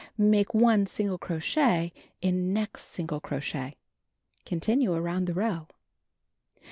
[0.19, 1.93] IMake 1 single crochet
[2.23, 3.75] in next single crochet.
[4.47, 5.67] Continue around the row.